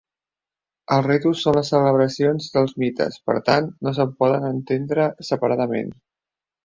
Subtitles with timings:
[0.95, 5.93] Els ritus són les celebracions dels mites, per tant, no se'n poden entendre separadament.